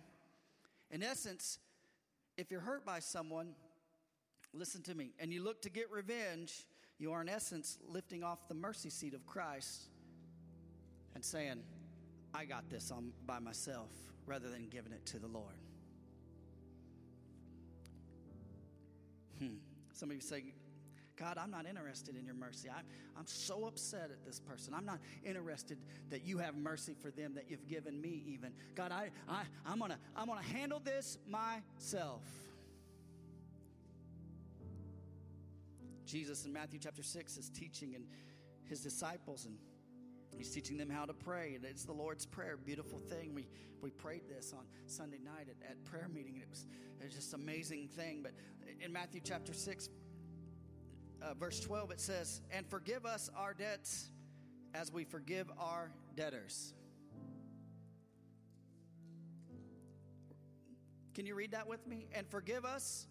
[0.90, 1.60] In essence,
[2.38, 3.50] if you're hurt by someone,
[4.54, 6.66] listen to me, and you look to get revenge,
[7.02, 9.90] you are, in essence, lifting off the mercy seat of Christ
[11.16, 11.64] and saying,
[12.32, 13.90] I got this on, by myself,
[14.28, 15.56] rather than giving it to the Lord.
[19.40, 19.56] Hmm.
[19.94, 20.44] Some of you say,
[21.18, 22.70] God, I'm not interested in your mercy.
[22.70, 22.86] I'm,
[23.18, 24.76] I'm so upset at this person.
[24.76, 25.80] I'm not interested
[26.12, 28.54] that you have mercy for them that you've given me, even.
[28.76, 32.22] God, I, I, I'm to I'm to handle this myself.
[36.06, 38.06] Jesus in Matthew chapter 6 is teaching and
[38.64, 39.58] his disciples and
[40.38, 41.54] he's teaching them how to pray.
[41.56, 42.58] And it's the Lord's prayer.
[42.58, 43.34] Beautiful thing.
[43.34, 43.48] We
[43.82, 46.66] we prayed this on Sunday night at, at prayer meeting and it was
[47.00, 48.22] it was just amazing thing.
[48.24, 48.34] But
[48.80, 49.90] in Matthew chapter 6
[51.22, 54.10] uh, verse 12 it says and forgive us our debts
[54.74, 56.74] as we forgive our debtors.
[61.14, 62.08] Can you read that with me?
[62.14, 63.08] And forgive us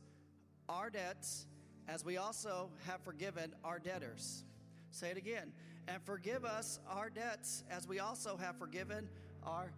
[0.68, 1.46] our debts
[1.90, 4.44] as we also have forgiven our debtors.
[4.92, 5.52] Say it again.
[5.88, 9.08] And forgive us our debts as we also have forgiven
[9.42, 9.72] our.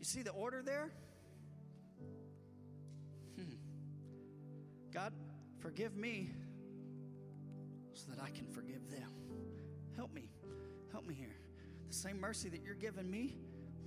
[0.00, 0.90] You see the order there?
[3.36, 3.54] Hmm.
[4.92, 5.12] God,
[5.60, 6.30] forgive me
[7.94, 9.10] so that I can forgive them.
[9.94, 10.28] Help me.
[10.90, 11.36] Help me here.
[11.88, 13.38] The same mercy that you're giving me,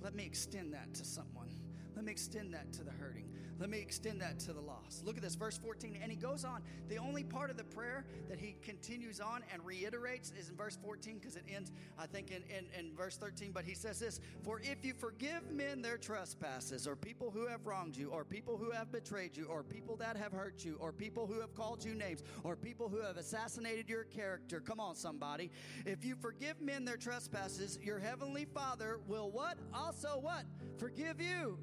[0.02, 1.50] let me extend that to someone.
[1.94, 3.28] Let me extend that to the hurting.
[3.60, 5.04] Let me extend that to the lost.
[5.04, 5.98] Look at this, verse 14.
[6.02, 6.62] And he goes on.
[6.88, 10.78] The only part of the prayer that he continues on and reiterates is in verse
[10.82, 13.52] 14 because it ends, I think, in, in, in verse 13.
[13.52, 17.66] But he says this For if you forgive men their trespasses, or people who have
[17.66, 20.90] wronged you, or people who have betrayed you, or people that have hurt you, or
[20.90, 24.96] people who have called you names, or people who have assassinated your character, come on,
[24.96, 25.50] somebody.
[25.84, 29.58] If you forgive men their trespasses, your heavenly Father will what?
[29.74, 30.44] Also what?
[30.78, 31.58] Forgive you.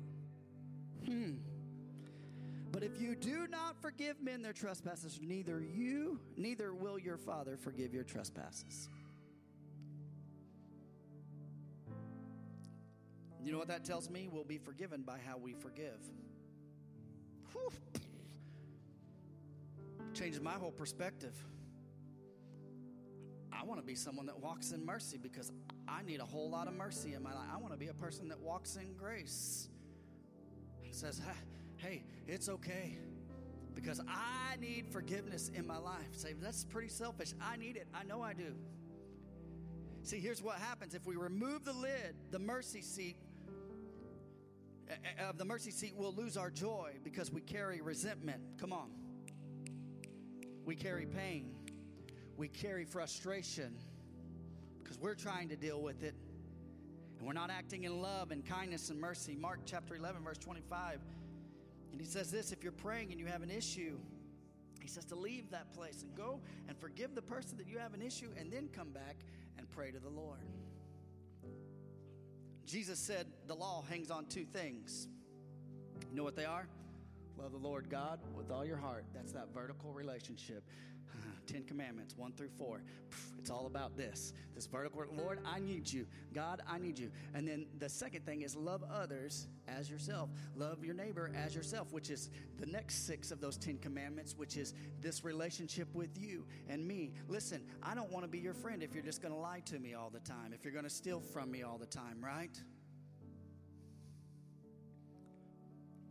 [1.07, 1.37] Hmm.
[2.71, 7.57] But if you do not forgive men their trespasses, neither you, neither will your Father
[7.57, 8.89] forgive your trespasses.
[13.43, 14.27] You know what that tells me?
[14.31, 15.99] We'll be forgiven by how we forgive.
[20.13, 21.33] Changes my whole perspective.
[23.53, 25.51] I want to be someone that walks in mercy because
[25.87, 27.47] I need a whole lot of mercy in my life.
[27.51, 29.69] I want to be a person that walks in grace.
[30.83, 31.33] It says, hey,
[32.27, 32.97] it's okay
[33.75, 36.09] because I need forgiveness in my life.
[36.13, 37.33] Say, that's pretty selfish.
[37.41, 37.87] I need it.
[37.93, 38.55] I know I do.
[40.03, 43.17] See, here's what happens if we remove the lid, the mercy seat
[44.89, 48.41] uh, uh, of the mercy seat, we'll lose our joy because we carry resentment.
[48.59, 48.89] Come on.
[50.65, 51.51] We carry pain.
[52.37, 53.75] We carry frustration
[54.81, 56.15] because we're trying to deal with it.
[57.17, 59.35] And we're not acting in love and kindness and mercy.
[59.35, 61.01] Mark chapter 11, verse 25.
[61.97, 63.97] And he says this if you're praying and you have an issue,
[64.79, 67.95] he says to leave that place and go and forgive the person that you have
[67.95, 69.15] an issue and then come back
[69.57, 70.37] and pray to the Lord.
[72.67, 75.07] Jesus said the law hangs on two things.
[76.11, 76.67] You know what they are?
[77.37, 79.05] Love the Lord God with all your heart.
[79.13, 80.63] That's that vertical relationship.
[81.47, 82.81] Ten Commandments, one through four.
[83.37, 84.33] It's all about this.
[84.55, 86.07] This vertical, Lord, I need you.
[86.33, 87.11] God, I need you.
[87.33, 90.29] And then the second thing is love others as yourself.
[90.55, 94.57] Love your neighbor as yourself, which is the next six of those Ten Commandments, which
[94.57, 97.13] is this relationship with you and me.
[97.27, 99.79] Listen, I don't want to be your friend if you're just going to lie to
[99.79, 102.59] me all the time, if you're going to steal from me all the time, right?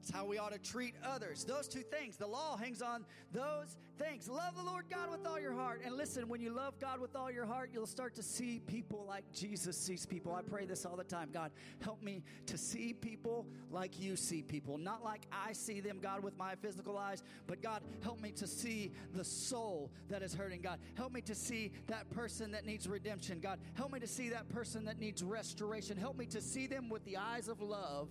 [0.07, 1.43] It's how we ought to treat others.
[1.43, 2.17] Those two things.
[2.17, 4.29] The law hangs on those things.
[4.29, 5.83] Love the Lord God with all your heart.
[5.85, 9.05] And listen, when you love God with all your heart, you'll start to see people
[9.09, 10.33] like Jesus sees people.
[10.33, 11.31] I pray this all the time.
[11.33, 11.51] God,
[11.83, 14.79] help me to see people like you see people.
[14.79, 18.47] Not like I see them, God, with my physical eyes, but God, help me to
[18.47, 20.61] see the soul that is hurting.
[20.61, 23.41] God, help me to see that person that needs redemption.
[23.41, 25.97] God, help me to see that person that needs restoration.
[25.97, 28.09] Help me to see them with the eyes of love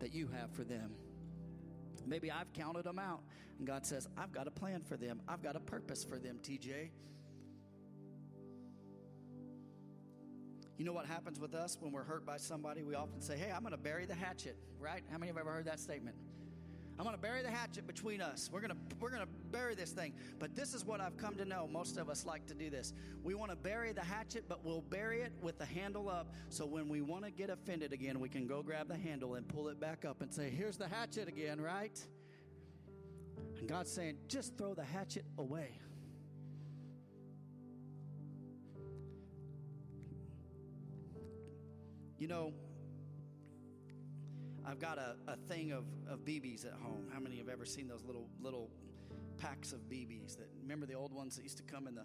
[0.00, 0.90] that you have for them.
[2.06, 3.22] Maybe I've counted them out.
[3.58, 5.20] And God says, I've got a plan for them.
[5.28, 6.90] I've got a purpose for them, TJ.
[10.78, 12.82] You know what happens with us when we're hurt by somebody?
[12.82, 15.02] We often say, Hey, I'm going to bury the hatchet, right?
[15.10, 16.16] How many have ever heard that statement?
[16.98, 18.48] I'm going to bury the hatchet between us.
[18.50, 20.14] We're going to we're going to bury this thing.
[20.38, 21.68] But this is what I've come to know.
[21.70, 22.94] Most of us like to do this.
[23.22, 26.64] We want to bury the hatchet, but we'll bury it with the handle up so
[26.64, 29.68] when we want to get offended again, we can go grab the handle and pull
[29.68, 32.00] it back up and say, "Here's the hatchet again," right?
[33.58, 35.78] And God's saying, "Just throw the hatchet away."
[42.18, 42.54] You know,
[44.66, 47.06] I've got a, a thing of, of BBs at home.
[47.12, 48.68] How many have ever seen those little little
[49.38, 52.04] packs of BBs that remember the old ones that used to come in the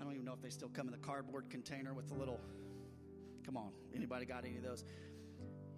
[0.00, 2.40] I don't even know if they still come in the cardboard container with the little
[3.44, 4.84] Come on, anybody got any of those?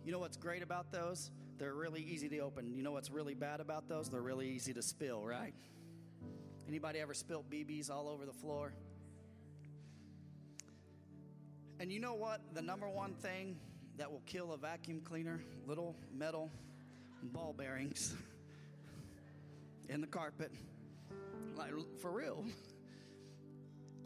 [0.05, 1.31] You know what's great about those?
[1.59, 2.75] They're really easy to open.
[2.75, 4.09] You know what's really bad about those?
[4.09, 5.55] They're really easy to spill, right?
[6.67, 8.73] Anybody ever spilt BBs all over the floor?
[11.79, 12.41] And you know what?
[12.55, 13.57] The number one thing
[14.01, 16.51] that will kill a vacuum cleaner little metal
[17.23, 18.15] ball bearings
[19.91, 20.51] in the carpet.
[21.55, 22.47] Like, for real.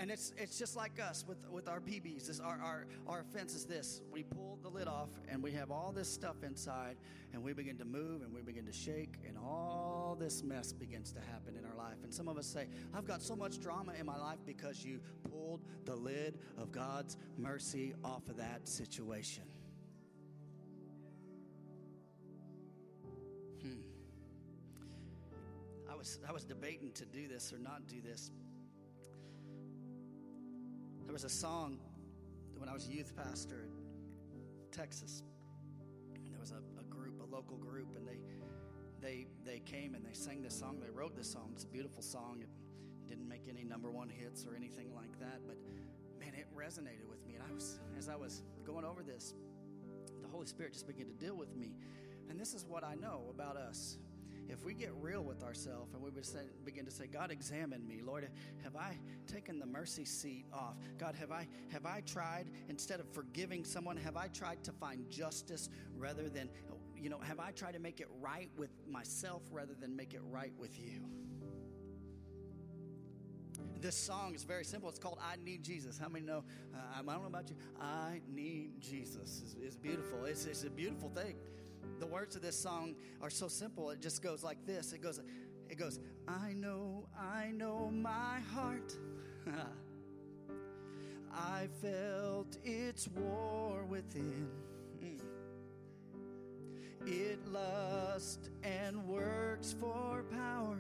[0.00, 2.26] And it's it's just like us with, with our BBs.
[2.26, 4.00] This, our, our, our offense is this.
[4.11, 6.96] We pull the lid off and we have all this stuff inside
[7.33, 11.12] and we begin to move and we begin to shake and all this mess begins
[11.12, 11.98] to happen in our life.
[12.02, 14.98] And some of us say, I've got so much drama in my life because you
[15.30, 19.44] pulled the lid of God's mercy off of that situation.
[25.94, 28.30] Was I was debating to do this or not do this.
[31.04, 31.78] There was a song
[32.57, 33.68] when I was youth pastor
[34.33, 34.40] in
[34.72, 35.22] Texas.
[36.30, 38.18] There was a, a group, a local group, and they
[39.00, 40.80] they they came and they sang this song.
[40.80, 41.50] They wrote this song.
[41.54, 42.40] It's a beautiful song.
[42.40, 42.48] It
[43.09, 45.57] didn't make any number one hits or anything like that, but
[46.18, 47.35] man, it resonated with me.
[47.35, 49.35] And I was as I was going over this,
[50.22, 51.76] the Holy Spirit just began to deal with me.
[52.30, 53.98] And this is what I know about us
[54.48, 57.87] if we get real with ourselves and we would say, begin to say, God, examine
[57.87, 58.28] me, Lord,
[58.62, 60.76] have I taken the mercy seat off?
[60.98, 65.09] God, have I have I tried instead of forgiving someone, have I tried to find
[65.11, 66.48] justice rather than,
[66.96, 70.22] you know, have I tried to make it right with myself rather than make it
[70.30, 71.04] right with you?
[73.80, 74.88] This song is very simple.
[74.88, 75.98] It's called I Need Jesus.
[75.98, 76.42] How many know?
[76.74, 77.57] Uh, I don't know about you.
[77.78, 80.24] I Need Jesus is, is beautiful.
[80.24, 81.37] It's, it's a beautiful thing
[82.14, 83.90] words of this song are so simple.
[83.90, 84.92] It just goes like this.
[84.92, 85.20] It goes,
[85.68, 85.98] it goes,
[86.29, 88.96] I know, I know my heart.
[91.33, 94.48] I felt its war within.
[97.05, 100.79] It lusts and works for power.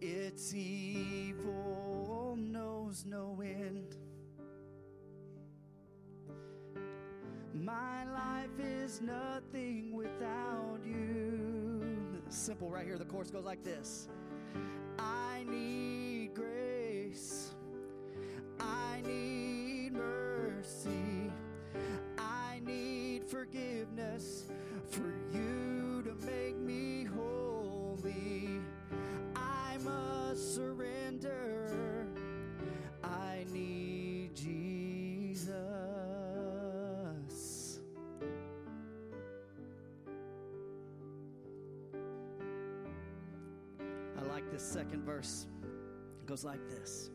[0.00, 3.94] Its evil knows no end.
[7.54, 8.29] My life
[8.90, 11.80] is nothing without you.
[12.28, 12.98] Simple right here.
[12.98, 14.08] The chorus goes like this
[44.50, 45.46] this second verse.
[46.26, 47.10] Goes like this.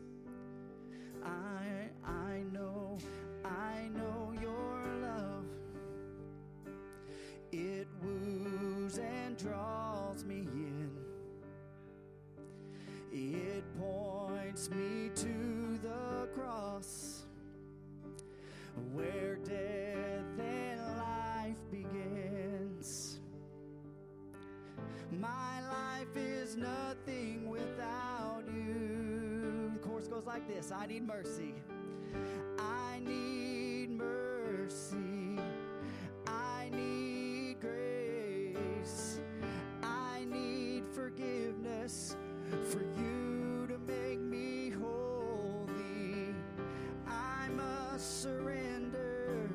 [47.98, 49.48] Surrender.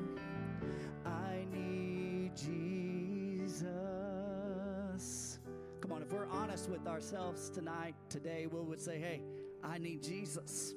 [1.06, 3.62] I need Jesus.
[5.80, 9.22] Come on, if we're honest with ourselves tonight, today, we would say, hey,
[9.62, 10.74] I need Jesus.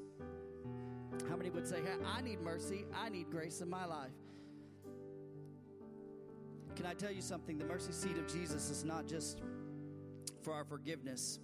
[1.28, 4.12] How many would say, hey, I need mercy, I need grace in my life?
[6.76, 7.58] Can I tell you something?
[7.58, 9.42] The mercy seat of Jesus is not just
[10.44, 11.40] for our forgiveness,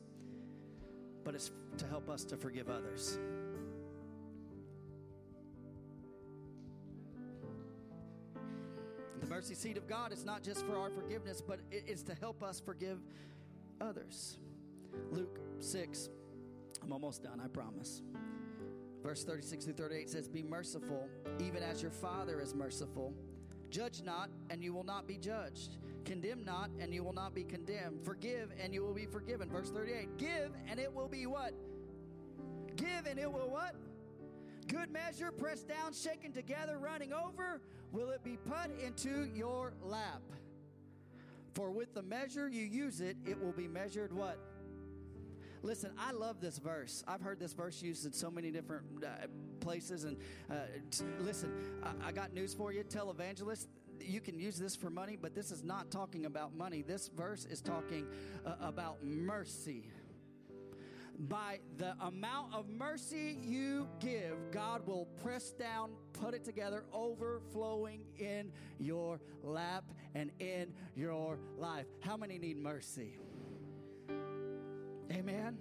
[1.24, 3.18] but it's to help us to forgive others.
[9.42, 12.44] Mercy seat of God is not just for our forgiveness, but it is to help
[12.44, 13.00] us forgive
[13.82, 14.38] others.
[15.10, 16.10] Luke 6,
[16.84, 18.04] I'm almost done, I promise.
[19.02, 23.16] Verse 36 through 38 says, Be merciful, even as your Father is merciful.
[23.72, 25.78] Judge not, and you will not be judged.
[26.06, 28.06] Condemn not, and you will not be condemned.
[28.06, 29.50] Forgive, and you will be forgiven.
[29.50, 31.56] Verse 38 Give, and it will be what?
[32.76, 33.74] Give, and it will what?
[34.72, 37.60] Good measure, pressed down, shaken together, running over,
[37.92, 40.22] will it be put into your lap.
[41.56, 44.40] For with the measure you use it, it will be measured what?
[45.62, 47.04] Listen, I love this verse.
[47.06, 49.28] I've heard this verse used in so many different uh,
[49.60, 50.06] places.
[50.06, 50.16] And
[50.50, 50.56] uh,
[50.90, 51.52] t- listen,
[51.84, 52.86] I-, I got news for you.
[52.86, 53.68] Televangelists,
[54.00, 56.82] you can use this for money, but this is not talking about money.
[56.82, 58.08] This verse is talking
[58.46, 59.90] uh, about mercy.
[61.30, 68.06] By the amount of mercy you give, God will press down, put it together, overflowing
[68.18, 69.84] in your lap
[70.16, 71.86] and in your life.
[72.00, 73.20] How many need mercy?
[75.12, 75.60] Amen.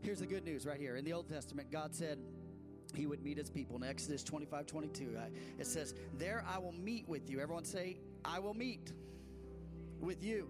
[0.00, 0.96] Here's the good news right here.
[0.96, 2.18] In the Old Testament, God said,
[2.94, 5.16] he would meet his people in Exodus 25 22.
[5.16, 5.20] Uh,
[5.58, 7.38] it says, There I will meet with you.
[7.38, 8.92] Everyone say, I will meet
[10.00, 10.48] with you.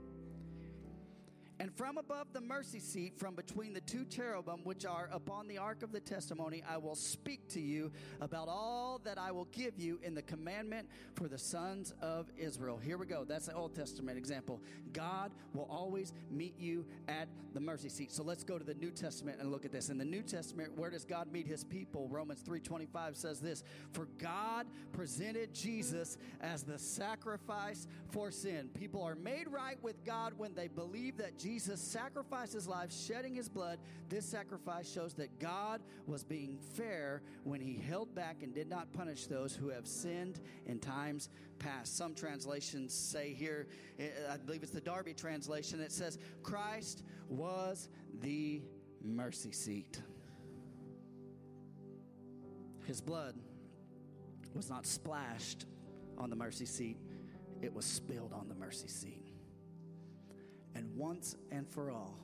[1.61, 5.59] And from above the mercy seat, from between the two cherubim which are upon the
[5.59, 7.91] ark of the testimony, I will speak to you
[8.21, 12.79] about all that I will give you in the commandment for the sons of Israel.
[12.79, 13.25] Here we go.
[13.25, 14.63] That's the Old Testament example.
[14.93, 18.13] God will always meet you at the mercy seat.
[18.13, 19.89] So let's go to the New Testament and look at this.
[19.89, 22.07] In the New Testament, where does God meet his people?
[22.09, 29.17] Romans 3:25 says this, "For God presented Jesus as the sacrifice for sin." People are
[29.17, 33.49] made right with God when they believe that Jesus Jesus sacrificed his life, shedding his
[33.49, 33.79] blood.
[34.11, 38.93] This sacrifice shows that God was being fair when he held back and did not
[38.93, 41.97] punish those who have sinned in times past.
[41.97, 43.67] Some translations say here,
[43.99, 47.89] eh, I believe it's the Darby translation, it says, Christ was
[48.21, 48.61] the
[49.03, 50.03] mercy seat.
[52.85, 53.37] His blood
[54.53, 55.65] was not splashed
[56.19, 56.99] on the mercy seat,
[57.63, 59.18] it was spilled on the mercy seat
[60.79, 62.17] and once and for all,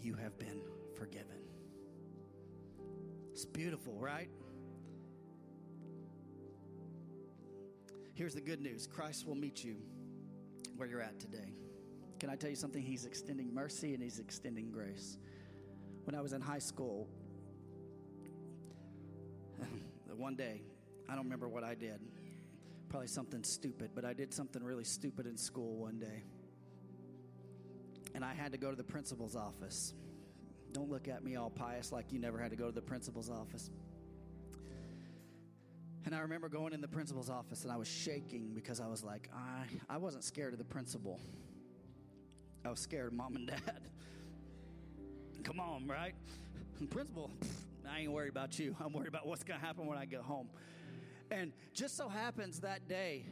[0.00, 0.60] you have been
[0.96, 1.42] forgiven.
[3.32, 4.28] It's beautiful, right?
[8.14, 9.74] Here's the good news Christ will meet you
[10.76, 11.52] where you're at today.
[12.20, 12.80] Can I tell you something?
[12.80, 15.18] He's extending mercy and He's extending grace.
[16.04, 17.08] When I was in high school,
[20.16, 20.62] one day,
[21.08, 21.98] I don't remember what I did.
[22.88, 26.22] Probably something stupid, but I did something really stupid in school one day
[28.14, 29.94] and I had to go to the principal's office.
[30.72, 33.30] Don't look at me all pious like you never had to go to the principal's
[33.30, 33.70] office.
[36.04, 39.02] And I remember going in the principal's office and I was shaking because I was
[39.02, 41.20] like, I, I wasn't scared of the principal.
[42.64, 43.80] I was scared of mom and dad.
[45.44, 46.14] Come on, right?
[46.90, 47.30] principal,
[47.88, 48.76] I ain't worried about you.
[48.84, 50.48] I'm worried about what's going to happen when I get home.
[51.30, 53.24] And just so happens that day,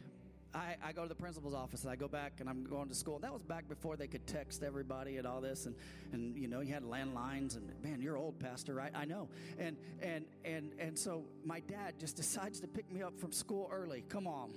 [0.55, 2.95] I, I, go to the principal's office and I go back and I'm going to
[2.95, 3.17] school.
[3.19, 5.75] That was back before they could text everybody and all this, and
[6.11, 8.91] and you know you had landlines and man, you're old, pastor, right?
[8.93, 9.29] I know.
[9.57, 13.69] And and and and so my dad just decides to pick me up from school
[13.71, 14.03] early.
[14.09, 14.51] Come on,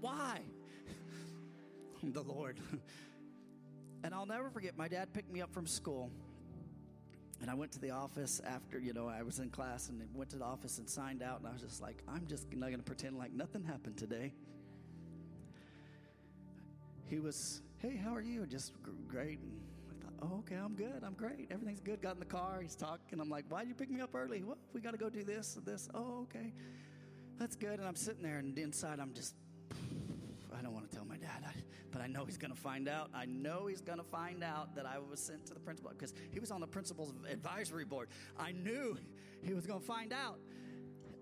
[0.00, 0.40] why?
[2.02, 2.58] the Lord.
[4.04, 4.76] and I'll never forget.
[4.76, 6.10] My dad picked me up from school.
[7.40, 10.30] And I went to the office after, you know, I was in class and went
[10.30, 11.38] to the office and signed out.
[11.38, 14.32] And I was just like, I'm just not going to pretend like nothing happened today.
[17.08, 18.44] He was, hey, how are you?
[18.44, 18.72] Just
[19.06, 19.38] great.
[19.38, 19.60] And
[19.90, 21.02] I thought, oh, okay, I'm good.
[21.04, 21.48] I'm great.
[21.50, 22.02] Everything's good.
[22.02, 22.58] Got in the car.
[22.60, 23.20] He's talking.
[23.20, 24.42] I'm like, why'd you pick me up early?
[24.42, 25.88] Well, we got to go do this and this.
[25.94, 26.52] Oh, okay.
[27.38, 27.78] That's good.
[27.78, 29.36] And I'm sitting there, and inside, I'm just,
[30.58, 31.44] I don't want to tell my dad.
[31.46, 31.52] I,
[31.90, 33.10] but I know he's going to find out.
[33.14, 36.12] I know he's going to find out that I was sent to the principal because
[36.30, 38.08] he was on the principal's advisory board.
[38.38, 38.96] I knew
[39.42, 40.38] he was going to find out.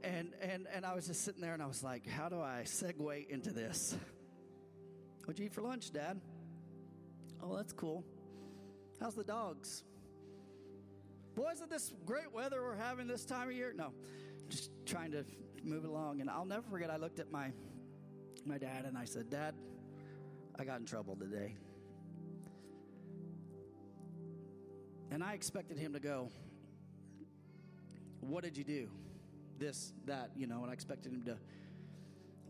[0.03, 2.63] And, and, and I was just sitting there and I was like, how do I
[2.65, 3.97] segue into this?
[5.25, 6.21] What'd you eat for lunch, Dad?
[7.43, 8.05] Oh, that's cool.
[9.01, 9.83] How's the dogs?
[11.35, 13.73] Boy, isn't this great weather we're having this time of year?
[13.77, 13.93] No,
[14.49, 15.25] just trying to
[15.63, 16.21] move along.
[16.21, 17.51] And I'll never forget, I looked at my,
[18.47, 19.55] my dad and I said, Dad,
[20.59, 21.55] I got in trouble today.
[25.11, 26.31] And I expected him to go,
[28.21, 28.89] What did you do?
[29.59, 31.37] This, that, you know, and I expected him to.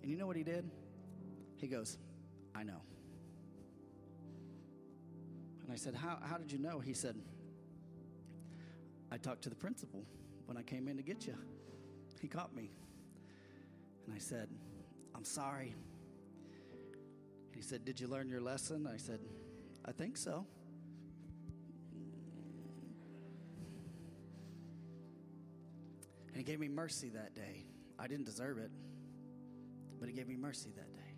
[0.02, 0.68] And you know what he did?
[1.56, 1.98] He goes,
[2.54, 2.80] I know.
[5.62, 6.78] And I said, How, how did you know?
[6.78, 7.16] He said,
[9.10, 10.04] I talked to the principal
[10.46, 11.34] when I came in to get you.
[12.20, 12.70] He caught me.
[14.06, 14.48] And I said,
[15.14, 15.74] I'm sorry.
[17.56, 18.86] He said, Did you learn your lesson?
[18.86, 19.18] I said,
[19.84, 20.44] I think so.
[26.28, 27.64] And he gave me mercy that day.
[27.98, 28.70] I didn't deserve it,
[29.98, 31.14] but he gave me mercy that day.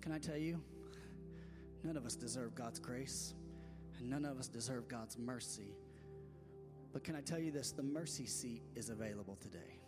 [0.00, 0.62] Can I tell you?
[1.82, 3.34] None of us deserve God's grace,
[3.98, 5.74] and none of us deserve God's mercy.
[6.92, 7.72] But can I tell you this?
[7.72, 9.80] The mercy seat is available today.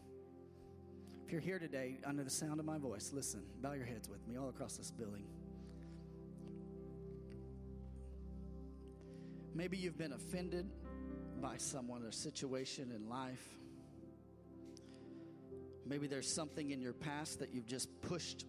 [1.25, 4.27] If you're here today under the sound of my voice, listen, bow your heads with
[4.27, 5.25] me all across this building.
[9.55, 10.67] Maybe you've been offended
[11.41, 13.45] by someone or situation in life.
[15.87, 18.47] Maybe there's something in your past that you've just pushed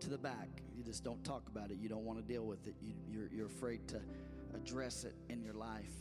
[0.00, 0.62] to the back.
[0.76, 1.78] You just don't talk about it.
[1.80, 2.74] You don't want to deal with it.
[2.80, 4.00] You, you're afraid to
[4.54, 5.92] address it in your life.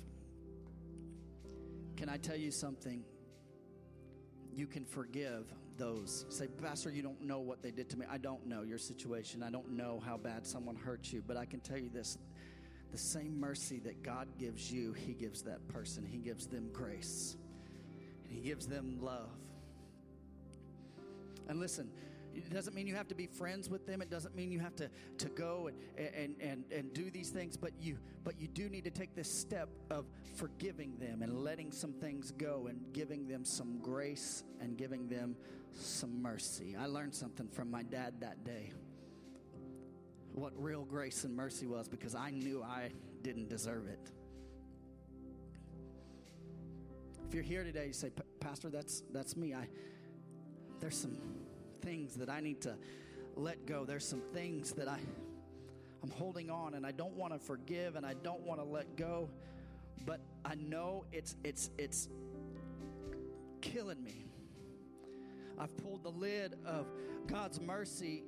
[1.96, 3.04] Can I tell you something?
[4.54, 6.26] You can forgive those.
[6.30, 8.06] Say, Pastor, you don't know what they did to me.
[8.10, 9.42] I don't know your situation.
[9.42, 11.24] I don't know how bad someone hurt you.
[11.26, 12.18] But I can tell you this
[12.94, 16.06] the same mercy that God gives you, He gives that person.
[16.06, 17.36] He gives them grace,
[18.24, 19.32] and He gives them love.
[21.50, 21.90] And listen,
[22.36, 24.04] it doesn't mean you have to be friends with them.
[24.04, 27.58] It doesn't mean you have to, to go and, and, and, and do these things,
[27.58, 31.72] but you, but you do need to take this step of forgiving them and letting
[31.72, 35.36] some things go and giving them some grace and giving them
[35.74, 36.76] some mercy.
[36.80, 38.72] I learned something from my dad that day
[40.34, 42.90] what real grace and mercy was because I knew I
[43.22, 44.12] didn't deserve it.
[47.28, 49.54] If you're here today, you say, Pastor, that's that's me.
[49.54, 49.68] I
[50.80, 51.18] there's some
[51.82, 52.76] things that I need to
[53.36, 53.86] let go.
[53.86, 55.00] There's some things that I
[56.02, 58.96] I'm holding on and I don't want to forgive and I don't want to let
[58.98, 59.30] go.
[60.06, 62.10] But I know it's it's it's
[63.62, 64.26] killing me.
[65.58, 66.88] I've pulled the lid of
[67.28, 68.24] God's mercy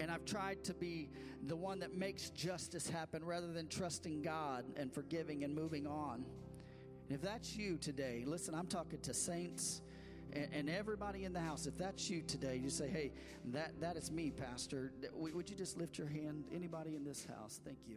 [0.00, 1.08] and I've tried to be
[1.46, 6.24] the one that makes justice happen rather than trusting God and forgiving and moving on.
[7.08, 9.82] And if that's you today, listen, I'm talking to saints
[10.32, 11.66] and, everybody in the house.
[11.66, 13.12] If that's you today, you say, hey,
[13.46, 14.92] that, that is me, Pastor.
[15.14, 16.44] Would you just lift your hand?
[16.54, 17.60] Anybody in this house?
[17.64, 17.96] Thank you.